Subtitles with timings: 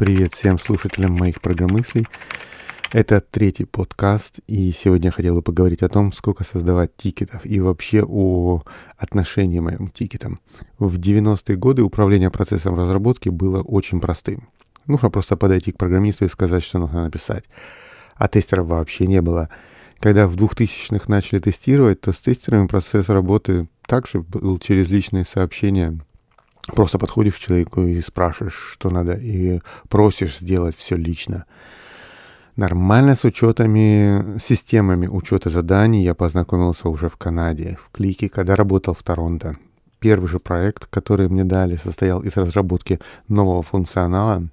[0.00, 2.06] Привет всем слушателям моих программыслей.
[2.90, 7.60] Это третий подкаст, и сегодня я хотел бы поговорить о том, сколько создавать тикетов и
[7.60, 8.62] вообще о
[8.96, 10.40] отношении моим тикетам.
[10.78, 14.48] В 90-е годы управление процессом разработки было очень простым.
[14.86, 17.44] Нужно просто подойти к программисту и сказать, что нужно написать.
[18.14, 19.50] А тестеров вообще не было.
[19.98, 26.00] Когда в 2000-х начали тестировать, то с тестерами процесс работы также был через личные сообщения.
[26.66, 31.46] Просто подходишь к человеку и спрашиваешь, что надо, и просишь сделать все лично.
[32.56, 38.94] Нормально с учетами, системами учета заданий я познакомился уже в Канаде, в Клике, когда работал
[38.94, 39.56] в Торонто.
[39.98, 44.46] Первый же проект, который мне дали, состоял из разработки нового функционала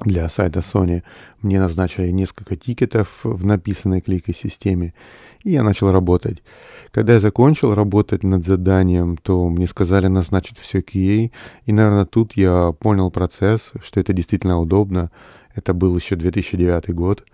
[0.00, 1.02] для сайта Sony.
[1.42, 4.94] Мне назначили несколько тикетов в написанной кликой системе,
[5.44, 6.42] и я начал работать.
[6.90, 11.30] Когда я закончил работать над заданием, то мне сказали назначить все QA,
[11.64, 15.10] и, наверное, тут я понял процесс, что это действительно удобно,
[15.54, 17.24] это был еще 2009 год,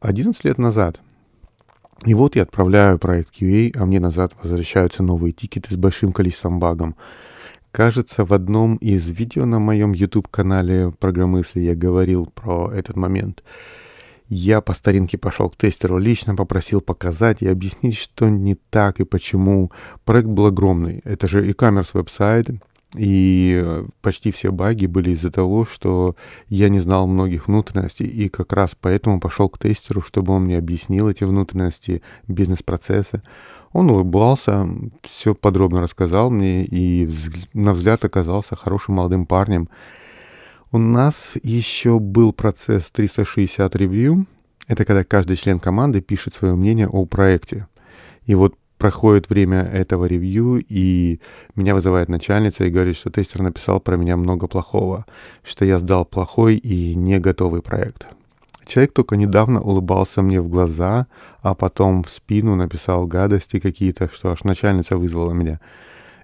[0.00, 1.00] 11 лет назад.
[2.06, 6.58] И вот я отправляю проект QA, а мне назад возвращаются новые тикеты с большим количеством
[6.58, 6.96] багом.
[7.72, 13.44] Кажется, в одном из видео на моем YouTube-канале «Программысли» я говорил про этот момент.
[14.30, 19.04] Я по старинке пошел к тестеру лично, попросил показать и объяснить, что не так и
[19.04, 19.72] почему.
[20.04, 21.00] Проект был огромный.
[21.04, 22.48] Это же e-commerce веб-сайт,
[22.96, 26.14] и э, почти все баги были из-за того, что
[26.48, 30.58] я не знал многих внутренностей, и как раз поэтому пошел к тестеру, чтобы он мне
[30.58, 33.22] объяснил эти внутренности, бизнес-процессы.
[33.72, 34.68] Он улыбался,
[35.02, 37.08] все подробно рассказал мне, и
[37.52, 39.68] на взгляд оказался хорошим молодым парнем.
[40.72, 44.26] У нас еще был процесс 360 ревью.
[44.68, 47.66] Это когда каждый член команды пишет свое мнение о проекте.
[48.24, 51.18] И вот проходит время этого ревью, и
[51.56, 55.06] меня вызывает начальница и говорит, что тестер написал про меня много плохого,
[55.42, 58.06] что я сдал плохой и не готовый проект.
[58.64, 61.08] Человек только недавно улыбался мне в глаза,
[61.42, 65.58] а потом в спину написал гадости какие-то, что аж начальница вызвала меня.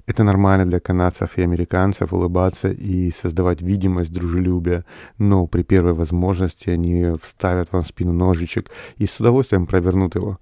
[0.06, 4.84] Это нормально для канадцев и американцев улыбаться и создавать видимость дружелюбия,
[5.18, 10.38] но при первой возможности они вставят вам в спину ножичек и с удовольствием провернут его.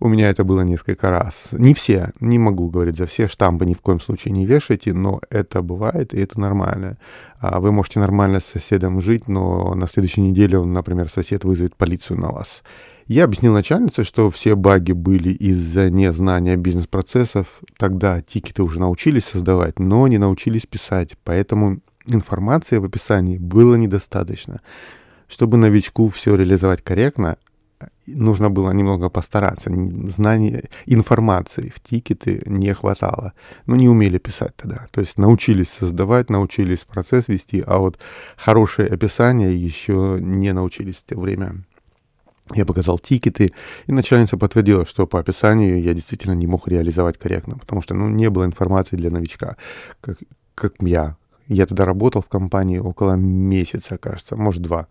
[0.00, 1.48] У меня это было несколько раз.
[1.52, 5.20] Не все, не могу говорить за все, штампы ни в коем случае не вешайте, но
[5.30, 6.98] это бывает, и это нормально.
[7.38, 11.76] А вы можете нормально с соседом жить, но на следующей неделе, он, например, сосед вызовет
[11.76, 12.62] полицию на вас.
[13.06, 17.46] Я объяснил начальнице, что все баги были из-за незнания бизнес-процессов.
[17.78, 21.78] Тогда тикеты уже научились создавать, но не научились писать, поэтому
[22.08, 24.60] информации в описании было недостаточно.
[25.28, 27.36] Чтобы новичку все реализовать корректно,
[28.08, 29.70] нужно было немного постараться.
[30.10, 33.34] Знаний, информации в тикеты не хватало.
[33.66, 34.88] Ну, не умели писать тогда.
[34.90, 38.00] То есть научились создавать, научились процесс вести, а вот
[38.36, 41.62] хорошее описание еще не научились в то время.
[42.54, 43.52] Я показал тикеты,
[43.86, 48.08] и начальница подтвердила, что по описанию я действительно не мог реализовать корректно, потому что ну,
[48.08, 49.56] не было информации для новичка,
[50.00, 50.18] как,
[50.54, 51.16] как я.
[51.48, 54.86] Я тогда работал в компании около месяца, кажется, может, два.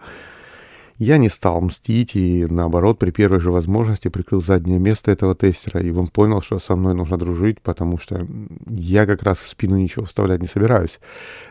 [0.98, 5.82] Я не стал мстить и, наоборот, при первой же возможности прикрыл заднее место этого тестера,
[5.82, 8.26] и он понял, что со мной нужно дружить, потому что
[8.68, 11.00] я как раз в спину ничего вставлять не собираюсь.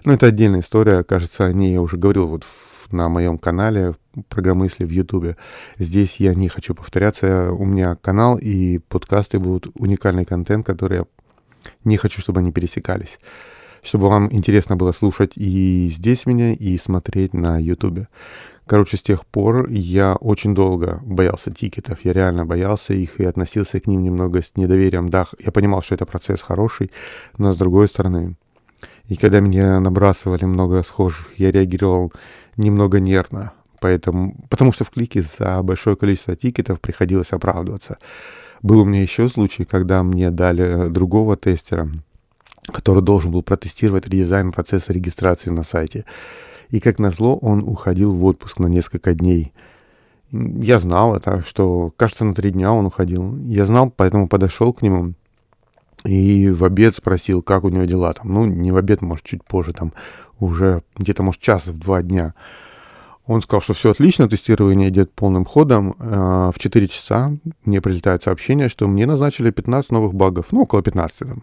[0.04, 2.44] Но это отдельная история, кажется, о ней я уже говорил вот
[2.92, 3.94] на моем канале
[4.28, 5.36] «Программысли» в Ютубе.
[5.78, 11.04] Здесь я не хочу повторяться, у меня канал и подкасты будут уникальный контент, который я
[11.84, 13.18] не хочу, чтобы они пересекались
[13.84, 18.08] чтобы вам интересно было слушать и здесь меня, и смотреть на Ютубе.
[18.66, 21.98] Короче, с тех пор я очень долго боялся тикетов.
[22.02, 25.10] Я реально боялся их и относился к ним немного с недоверием.
[25.10, 26.90] Да, я понимал, что это процесс хороший,
[27.36, 28.36] но с другой стороны,
[29.14, 32.12] и когда меня набрасывали много схожих, я реагировал
[32.56, 33.52] немного нервно.
[33.78, 37.98] Поэтому, потому что в клике за большое количество тикетов приходилось оправдываться.
[38.60, 41.88] Был у меня еще случай, когда мне дали другого тестера,
[42.66, 46.06] который должен был протестировать редизайн процесса регистрации на сайте.
[46.70, 49.52] И как назло, он уходил в отпуск на несколько дней.
[50.32, 53.36] Я знал это, что, кажется, на три дня он уходил.
[53.44, 55.14] Я знал, поэтому подошел к нему
[56.04, 58.32] и в обед спросил, как у него дела там.
[58.32, 59.92] Ну, не в обед, может, чуть позже, там
[60.38, 62.34] уже где-то, может, час в два дня.
[63.26, 65.96] Он сказал, что все отлично, тестирование идет полным ходом.
[65.98, 67.30] А, в 4 часа
[67.64, 71.42] мне прилетает сообщение, что мне назначили 15 новых багов, ну, около 15 там.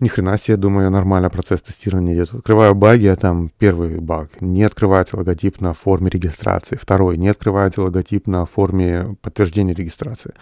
[0.00, 2.32] Ни хрена себе, думаю, нормально процесс тестирования идет.
[2.32, 4.40] Открываю баги, а там первый баг.
[4.40, 6.78] Не открывается логотип на форме регистрации.
[6.80, 7.18] Второй.
[7.18, 10.32] Не открывается логотип на форме подтверждения регистрации.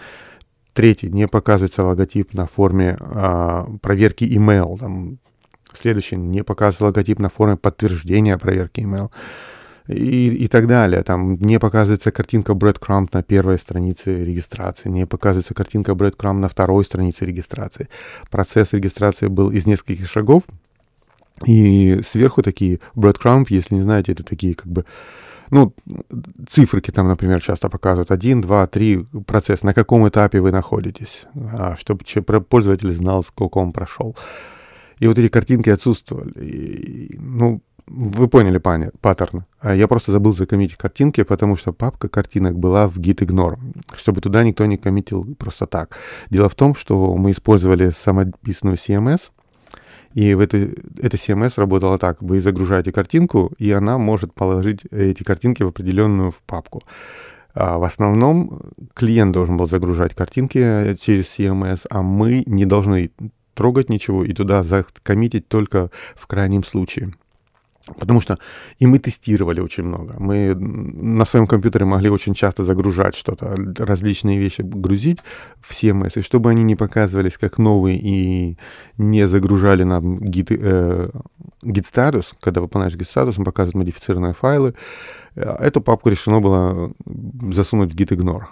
[0.79, 1.11] Третий.
[1.11, 4.79] Не показывается логотип на форме а, проверки email.
[4.79, 5.19] Там,
[5.75, 6.15] следующий.
[6.15, 9.11] Не показывается логотип на форме подтверждения проверки email.
[9.89, 11.03] и, и так далее.
[11.03, 16.85] Там не показывается картинка breadcrumb на первой странице регистрации, не показывается картинка breadcrumb на второй
[16.85, 17.89] странице регистрации.
[18.31, 20.45] Процесс регистрации был из нескольких шагов,
[21.45, 24.85] и сверху такие breadcrumb, если не знаете, это такие как бы
[25.51, 25.75] ну,
[26.49, 31.77] циферки там, например, часто показывают 1, 2, 3 процесс, на каком этапе вы находитесь, а,
[31.77, 32.05] чтобы
[32.43, 34.17] пользователь знал, сколько он прошел.
[34.99, 36.33] И вот эти картинки отсутствовали.
[36.41, 39.45] И, ну, вы поняли пани, паттерн.
[39.61, 43.59] А я просто забыл закоммитить картинки, потому что папка картинок была в gitignore,
[43.97, 45.97] чтобы туда никто не коммитил просто так.
[46.31, 49.31] Дело в том, что мы использовали самописную CMS,
[50.15, 52.23] и в это, это CMS работало так.
[52.23, 56.83] Вы загружаете картинку, и она может положить эти картинки в определенную в папку.
[57.55, 58.61] А в основном
[58.95, 63.11] клиент должен был загружать картинки через CMS, а мы не должны
[63.55, 67.15] трогать ничего и туда закоммитить только в крайнем случае.
[67.97, 68.39] Потому что
[68.79, 70.15] и мы тестировали очень много.
[70.19, 75.19] Мы на своем компьютере могли очень часто загружать что-то, различные вещи грузить
[75.61, 78.59] в CMS, и чтобы они не показывались как новые и
[78.99, 81.11] не загружали нам git, э,
[81.65, 84.75] git когда выполняешь git статус, он показывает модифицированные файлы,
[85.35, 86.93] э, эту папку решено было
[87.53, 88.45] засунуть в git ignore.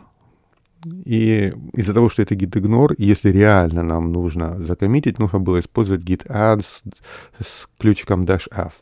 [1.04, 6.04] И из-за того, что это git ignore, если реально нам нужно закоммитить, нужно было использовать
[6.04, 6.82] git add с,
[7.44, 8.80] с ключиком dash f.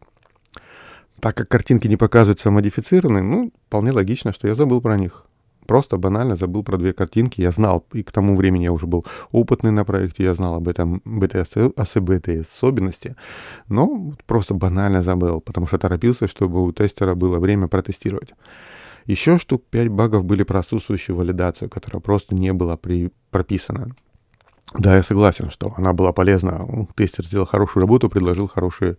[1.25, 5.25] Так как картинки не показываются модифицированные, ну, вполне логично, что я забыл про них.
[5.67, 7.41] Просто банально забыл про две картинки.
[7.41, 10.69] Я знал, и к тому времени я уже был опытный на проекте, я знал об
[10.69, 13.17] этом, этой, об этой особенности,
[13.71, 18.35] но просто банально забыл, потому что торопился, чтобы у тестера было время протестировать.
[19.07, 23.11] Еще штук 5 багов были про отсутствующую валидацию, которая просто не была при...
[23.31, 23.97] прописана.
[24.75, 26.67] Да, я согласен, что она была полезна.
[26.97, 28.99] Тестер сделал хорошую работу, предложил хорошие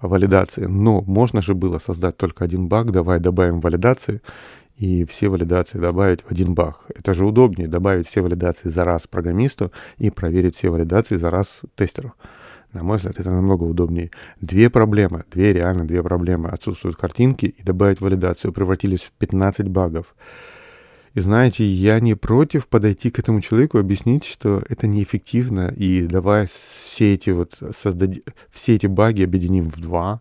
[0.00, 0.64] валидации.
[0.66, 4.20] Но можно же было создать только один баг, давай добавим валидации,
[4.76, 6.86] и все валидации добавить в один баг.
[6.94, 11.60] Это же удобнее добавить все валидации за раз программисту и проверить все валидации за раз
[11.74, 12.14] тестеру.
[12.72, 14.10] На мой взгляд, это намного удобнее.
[14.40, 16.50] Две проблемы, две реально две проблемы.
[16.50, 20.14] Отсутствуют картинки и добавить валидацию превратились в 15 багов.
[21.14, 26.46] И знаете, я не против подойти к этому человеку, объяснить, что это неэффективно, и давай
[26.84, 30.20] все эти вот создать, все эти баги объединим в два.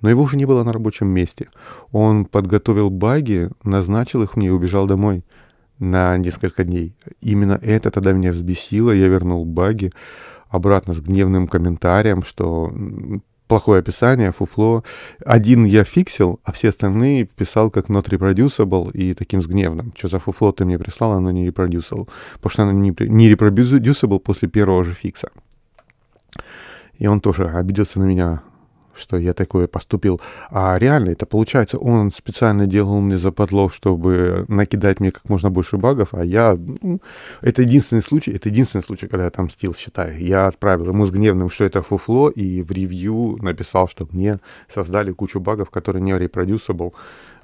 [0.00, 1.48] Но его уже не было на рабочем месте.
[1.90, 5.24] Он подготовил баги, назначил их мне и убежал домой
[5.78, 6.94] на несколько дней.
[7.20, 8.92] Именно это тогда меня взбесило.
[8.92, 9.92] Я вернул баги
[10.48, 12.72] обратно с гневным комментарием, что
[13.52, 14.82] плохое описание, фуфло.
[15.26, 19.92] Один я фиксил, а все остальные писал как not reproducible и таким с гневным.
[19.94, 22.08] Что за фуфло ты мне прислал, оно не reproducible.
[22.40, 25.28] Потому что оно не, не reproducible после первого же фикса.
[26.96, 28.42] И он тоже обиделся на меня
[28.94, 30.20] что я такое поступил.
[30.50, 35.76] А реально это получается, он специально делал мне западло, чтобы накидать мне как можно больше
[35.76, 36.58] багов, а я...
[36.82, 37.00] Ну,
[37.40, 40.18] это единственный случай, это единственный случай, когда я там стил считаю.
[40.18, 45.12] Я отправил ему с гневным, что это фуфло, и в ревью написал, что мне создали
[45.12, 46.92] кучу багов, которые не reproducible.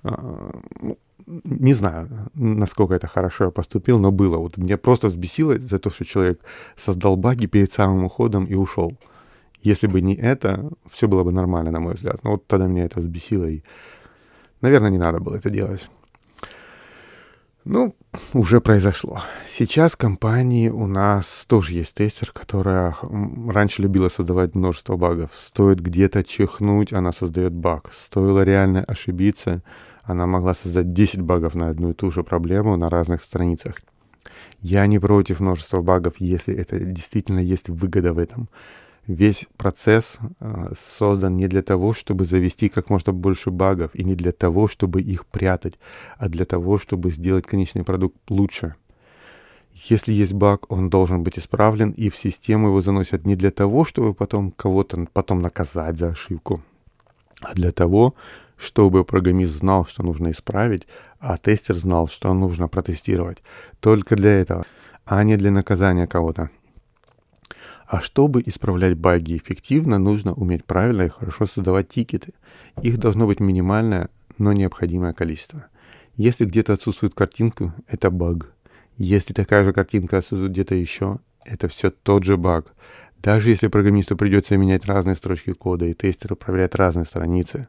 [0.02, 0.50] А,
[0.80, 0.98] ну,
[1.44, 4.38] не знаю, насколько это хорошо я поступил, но было.
[4.38, 6.40] Вот меня просто взбесило за то, что человек
[6.76, 8.96] создал баги перед самым уходом и ушел.
[9.62, 12.22] Если бы не это, все было бы нормально, на мой взгляд.
[12.22, 13.62] Но вот тогда меня это взбесило, и,
[14.60, 15.88] наверное, не надо было это делать.
[17.64, 17.94] Ну,
[18.32, 19.20] уже произошло.
[19.46, 25.30] Сейчас в компании у нас тоже есть тестер, которая раньше любила создавать множество багов.
[25.38, 27.92] Стоит где-то чихнуть, она создает баг.
[27.92, 29.62] Стоило реально ошибиться,
[30.02, 33.82] она могла создать 10 багов на одну и ту же проблему на разных страницах.
[34.62, 38.48] Я не против множества багов, если это действительно есть выгода в этом
[39.08, 44.14] весь процесс э, создан не для того, чтобы завести как можно больше багов, и не
[44.14, 45.74] для того, чтобы их прятать,
[46.18, 48.74] а для того, чтобы сделать конечный продукт лучше.
[49.72, 53.84] Если есть баг, он должен быть исправлен, и в систему его заносят не для того,
[53.84, 56.62] чтобы потом кого-то потом наказать за ошибку,
[57.40, 58.14] а для того,
[58.56, 60.86] чтобы программист знал, что нужно исправить,
[61.18, 63.38] а тестер знал, что нужно протестировать.
[63.80, 64.66] Только для этого,
[65.06, 66.50] а не для наказания кого-то.
[67.88, 72.34] А чтобы исправлять баги эффективно, нужно уметь правильно и хорошо создавать тикеты.
[72.82, 75.64] Их должно быть минимальное, но необходимое количество.
[76.14, 78.52] Если где-то отсутствует картинка, это баг.
[78.98, 82.74] Если такая же картинка отсутствует где-то еще, это все тот же баг.
[83.22, 87.68] Даже если программисту придется менять разные строчки кода и тестеру проверять разные страницы,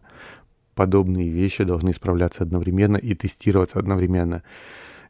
[0.75, 4.43] подобные вещи должны исправляться одновременно и тестироваться одновременно.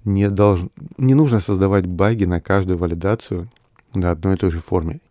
[0.04, 0.62] Не, долж...
[0.98, 3.50] не нужно создавать баги на каждую валидацию
[3.94, 5.02] на одной и той же форме.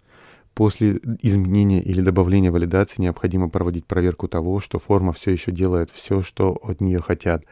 [0.54, 6.20] После изменения или добавления валидации необходимо проводить проверку того, что форма все еще делает все,
[6.20, 7.44] что от нее хотят.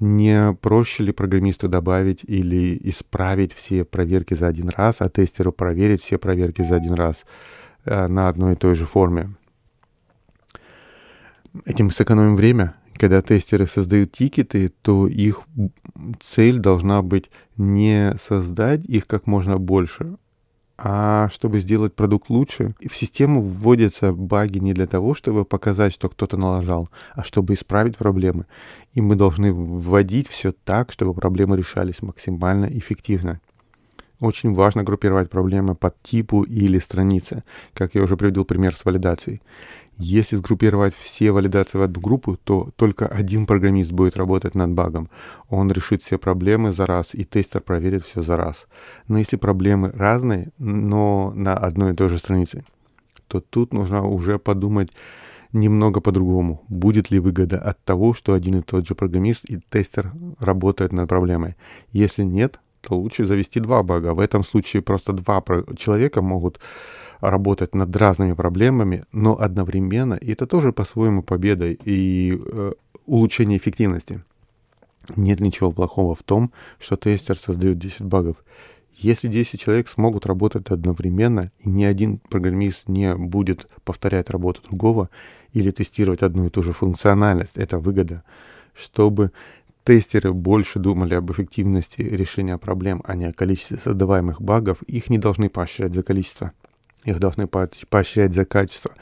[0.00, 6.02] Не проще ли программисту добавить или исправить все проверки за один раз, а тестеру проверить
[6.02, 7.24] все проверки за один раз
[7.86, 9.30] э, на одной и той же форме?
[11.64, 12.74] Этим сэкономим время.
[12.94, 15.40] Когда тестеры создают тикеты, то их
[16.20, 20.16] цель должна быть не создать их как можно больше,
[20.84, 26.08] а чтобы сделать продукт лучше, в систему вводятся баги не для того, чтобы показать, что
[26.08, 28.46] кто-то налажал, а чтобы исправить проблемы.
[28.92, 33.40] И мы должны вводить все так, чтобы проблемы решались максимально эффективно.
[34.18, 39.40] Очень важно группировать проблемы по типу или странице, как я уже приводил пример с валидацией.
[39.98, 45.10] Если сгруппировать все валидации в одну группу, то только один программист будет работать над багом.
[45.48, 48.66] Он решит все проблемы за раз, и тестер проверит все за раз.
[49.06, 52.64] Но если проблемы разные, но на одной и той же странице,
[53.28, 54.90] то тут нужно уже подумать
[55.52, 56.62] немного по-другому.
[56.68, 61.08] Будет ли выгода от того, что один и тот же программист и тестер работают над
[61.08, 61.56] проблемой?
[61.92, 64.14] Если нет, то лучше завести два бага.
[64.14, 65.42] В этом случае просто два
[65.76, 66.60] человека могут
[67.30, 72.72] работать над разными проблемами, но одновременно, и это тоже по-своему победа и э,
[73.06, 74.22] улучшение эффективности.
[75.16, 78.36] Нет ничего плохого в том, что тестер создает 10 багов.
[78.96, 85.08] Если 10 человек смогут работать одновременно, и ни один программист не будет повторять работу другого
[85.52, 88.22] или тестировать одну и ту же функциональность, это выгода.
[88.74, 89.32] Чтобы
[89.84, 95.18] тестеры больше думали об эффективности решения проблем, а не о количестве создаваемых багов, их не
[95.18, 96.52] должны поощрять за количество.
[97.04, 98.92] Их должны поощрять за качество.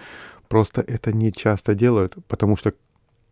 [0.49, 2.73] Просто это не часто делают, потому что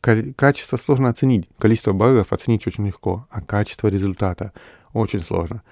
[0.00, 1.48] качество сложно оценить.
[1.58, 4.52] Количество багов оценить очень легко, а качество результата
[4.92, 5.62] очень сложно.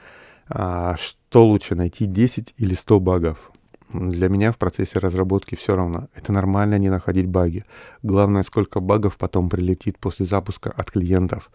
[0.49, 3.53] А что лучше, найти 10 или 100 багов?
[3.93, 6.09] Для меня в процессе разработки все равно.
[6.15, 7.65] Это нормально не находить баги.
[8.03, 11.51] Главное, сколько багов потом прилетит после запуска от клиентов.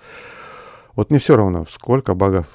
[0.95, 2.48] Вот мне все равно, сколько багов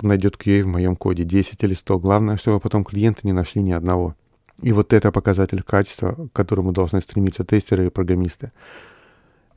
[0.00, 1.98] найдет QA в моем коде, 10 или 100.
[1.98, 4.14] Главное, чтобы потом клиенты не нашли ни одного.
[4.64, 8.50] И вот это показатель качества, к которому должны стремиться тестеры и программисты.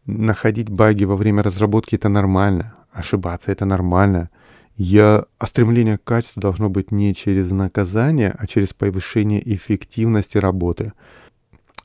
[0.06, 4.30] Находить баги во время разработки это нормально, ошибаться это нормально.
[4.76, 10.92] Я, а стремление к качеству должно быть не через наказание, а через повышение эффективности работы.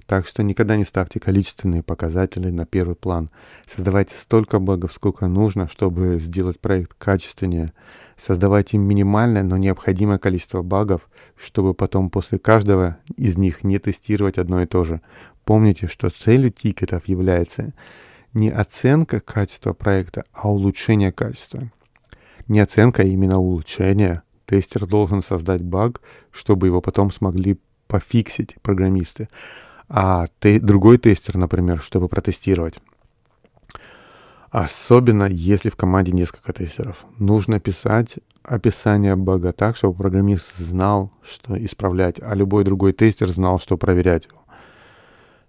[0.07, 3.31] Так что никогда не ставьте количественные показатели на первый план.
[3.73, 7.73] Создавайте столько багов, сколько нужно, чтобы сделать проект качественнее.
[8.25, 14.63] Создавайте минимальное, но необходимое количество багов, чтобы потом после каждого из них не тестировать одно
[14.63, 15.01] и то же.
[15.45, 17.73] Помните, что целью тикетов является
[18.33, 21.73] не оценка качества проекта, а улучшение качества.
[22.47, 24.23] Не оценка, а именно улучшение.
[24.47, 26.01] Тестер должен создать баг,
[26.31, 29.29] чтобы его потом смогли пофиксить программисты.
[29.89, 32.79] А те, другой тестер, например, чтобы протестировать.
[34.53, 37.07] Особенно если в команде несколько тестеров.
[37.19, 43.59] Нужно писать описание бага так, чтобы программист знал, что исправлять, а любой другой тестер знал,
[43.59, 44.29] что проверять.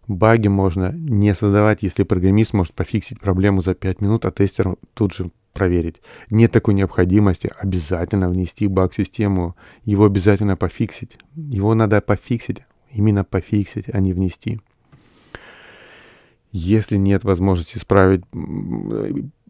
[0.08, 5.14] Баги можно не создавать, если программист может пофиксить проблему за 5 минут, а тестер тут
[5.14, 6.02] же проверить.
[6.30, 9.58] Нет такой необходимости обязательно внести баг в систему.
[9.84, 11.18] Его обязательно пофиксить.
[11.36, 14.62] Его надо пофиксить, именно пофиксить, а не внести.
[16.54, 18.24] Если нет возможности исправить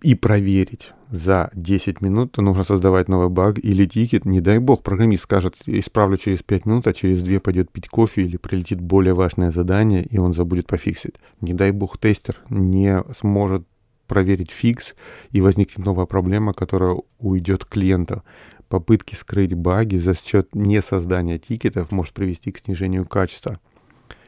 [0.01, 4.23] и проверить за 10 минут, то нужно создавать новый баг или тикет.
[4.23, 8.21] Не дай бог, программист скажет, исправлю через 5 минут, а через 2 пойдет пить кофе
[8.21, 11.15] или прилетит более важное задание, и он забудет пофиксить.
[11.41, 13.67] Не дай бог, тестер не сможет
[14.07, 14.95] проверить фикс,
[15.31, 18.23] и возникнет новая проблема, которая уйдет к клиенту.
[18.69, 23.59] Попытки скрыть баги за счет несоздания тикетов может привести к снижению качества.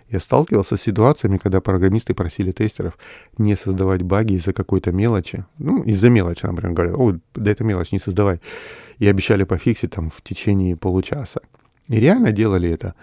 [0.09, 2.97] Я сталкивался с ситуациями, когда программисты просили тестеров
[3.37, 5.45] не создавать баги из-за какой-то мелочи.
[5.57, 8.39] Ну, из-за мелочи, например, говорят, о, да это мелочь, не создавай.
[8.99, 11.41] И обещали пофиксить там в течение получаса.
[11.87, 12.93] И реально делали это.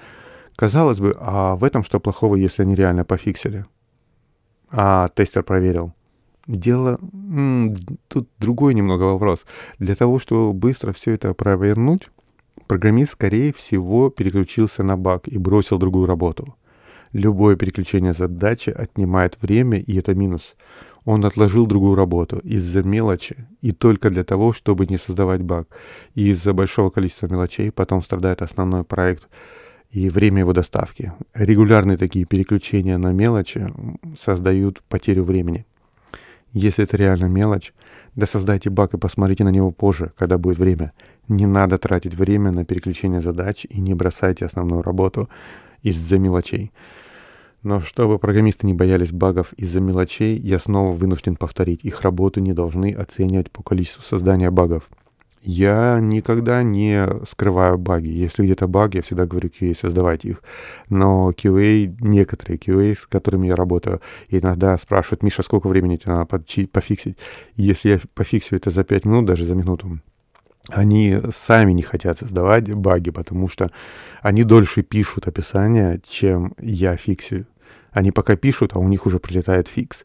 [0.54, 3.66] Казалось бы, а в этом что плохого, если они реально пофиксили?
[4.70, 5.92] А тестер проверил.
[6.46, 6.98] Дело...
[8.08, 9.44] Тут другой немного вопрос.
[9.78, 12.10] Для того, чтобы быстро все это провернуть,
[12.68, 16.54] программист, скорее всего, переключился на баг и бросил другую работу.
[17.12, 20.54] Любое переключение задачи отнимает время, и это минус.
[21.04, 25.68] Он отложил другую работу из-за мелочи и только для того, чтобы не создавать баг.
[26.14, 29.28] И из-за большого количества мелочей потом страдает основной проект
[29.90, 31.12] и время его доставки.
[31.34, 33.72] Регулярные такие переключения на мелочи
[34.18, 35.66] создают потерю времени.
[36.52, 37.74] Если это реально мелочь,
[38.14, 40.92] да создайте баг и посмотрите на него позже, когда будет время.
[41.28, 45.28] Не надо тратить время на переключение задач и не бросайте основную работу
[45.82, 46.72] из-за мелочей.
[47.62, 52.52] Но чтобы программисты не боялись багов из-за мелочей, я снова вынужден повторить, их работу не
[52.52, 54.88] должны оценивать по количеству создания багов.
[55.44, 58.08] Я никогда не скрываю баги.
[58.08, 60.42] Если где-то баг, я всегда говорю QA, создавайте их.
[60.88, 66.26] Но QA, некоторые QA, с которыми я работаю, иногда спрашивают, Миша, сколько времени тебе надо
[66.26, 67.16] пофиксить?
[67.56, 69.98] если я пофиксю это за 5 минут, даже за минуту,
[70.68, 73.70] они сами не хотят создавать баги, потому что
[74.20, 77.46] они дольше пишут описание, чем я фиксю.
[77.90, 80.04] Они пока пишут, а у них уже прилетает фикс.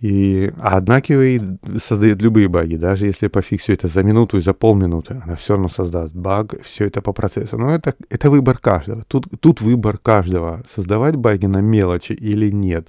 [0.00, 4.42] И, а одна QA создает любые баги, даже если я пофиксю это за минуту и
[4.42, 7.58] за полминуты, она все равно создаст баг, все это по процессу.
[7.58, 9.04] Но это, это выбор каждого.
[9.08, 12.88] Тут, тут выбор каждого, создавать баги на мелочи или нет.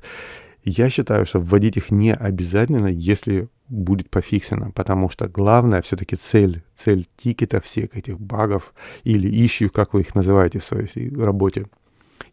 [0.63, 6.63] Я считаю, что вводить их не обязательно, если будет пофиксено, потому что главное все-таки цель,
[6.75, 8.73] цель тикета всех этих багов
[9.03, 11.67] или ищу, как вы их называете в своей работе,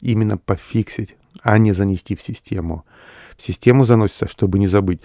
[0.00, 2.84] именно пофиксить, а не занести в систему.
[3.36, 5.00] В систему заносится, чтобы не забыть.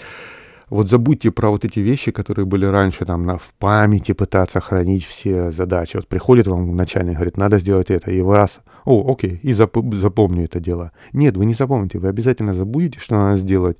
[0.69, 5.05] Вот забудьте про вот эти вещи, которые были раньше, там, на, в памяти пытаться хранить
[5.05, 5.97] все задачи.
[5.97, 10.45] Вот приходит вам начальник, говорит, надо сделать это, и вас, о, окей, и зап- запомню
[10.45, 10.93] это дело.
[11.11, 13.77] Нет, вы не запомните, вы обязательно забудете, что надо сделать.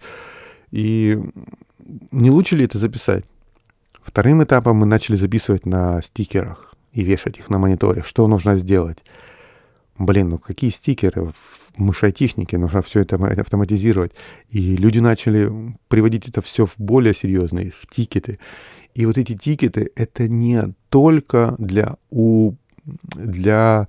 [0.72, 1.18] И
[2.12, 3.26] не лучше ли это записать?
[4.04, 8.04] Вторым этапом мы начали записывать на стикерах и вешать их на мониторе.
[8.04, 8.98] Что нужно сделать?
[9.98, 11.32] Блин, ну какие стикеры?
[11.78, 14.12] Мы же айтишники, нужно все это автоматизировать.
[14.50, 18.40] И люди начали приводить это все в более серьезные, в тикеты.
[18.94, 23.88] И вот эти тикеты— это не только для у для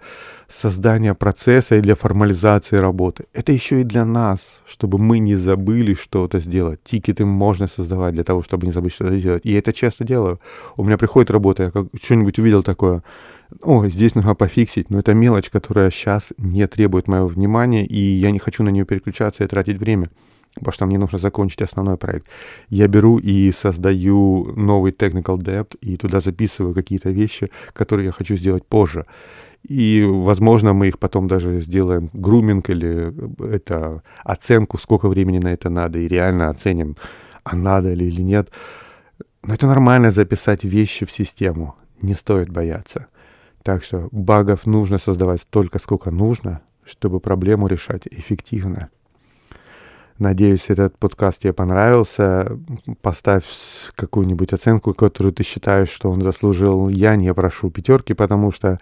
[0.49, 3.25] создания процесса и для формализации работы.
[3.33, 6.81] Это еще и для нас, чтобы мы не забыли что-то сделать.
[6.85, 9.43] Тикеты можно создавать для того, чтобы не забыть что-то сделать.
[9.45, 10.41] И я это часто делаю.
[10.77, 13.03] У меня приходит работа, я как что-нибудь увидел такое,
[13.61, 18.31] о, здесь нужно пофиксить, но это мелочь, которая сейчас не требует моего внимания, и я
[18.31, 20.09] не хочу на нее переключаться и тратить время
[20.55, 22.27] потому что мне нужно закончить основной проект.
[22.69, 28.37] Я беру и создаю новый technical debt, и туда записываю какие-то вещи, которые я хочу
[28.37, 29.07] сделать позже.
[29.69, 35.53] И, возможно, мы их потом даже сделаем груминг или э, это оценку, сколько времени на
[35.53, 36.97] это надо, и реально оценим,
[37.45, 38.51] а надо ли или нет.
[39.43, 41.77] Но это нормально записать вещи в систему.
[42.01, 43.07] Не стоит бояться.
[43.63, 48.91] Так что багов нужно создавать столько, сколько нужно, чтобы проблему решать эффективно.
[50.23, 52.57] Надеюсь, этот подкаст тебе понравился.
[53.01, 53.45] Поставь
[53.97, 56.89] какую-нибудь оценку, которую ты считаешь, что он заслужил.
[56.89, 58.79] Я не прошу пятерки, потому что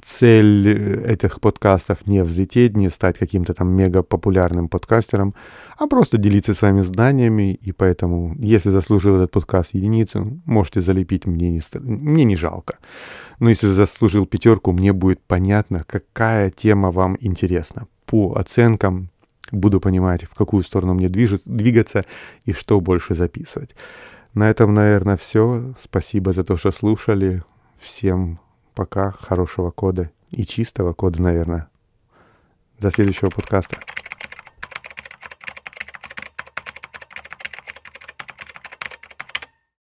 [0.00, 5.34] цель этих подкастов не взлететь, не стать каким-то там мега популярным подкастером,
[5.76, 7.54] а просто делиться своими знаниями.
[7.54, 12.76] И поэтому, если заслужил этот подкаст единицу, можете залепить, мне не, мне не жалко.
[13.40, 17.88] Но если заслужил пятерку, мне будет понятно, какая тема вам интересна.
[18.04, 19.10] По оценкам
[19.52, 22.04] буду понимать, в какую сторону мне двигаться
[22.44, 23.74] и что больше записывать.
[24.34, 25.74] На этом, наверное, все.
[25.80, 27.42] Спасибо за то, что слушали.
[27.78, 28.38] Всем
[28.74, 31.68] пока, хорошего кода и чистого кода, наверное.
[32.78, 33.76] До следующего подкаста.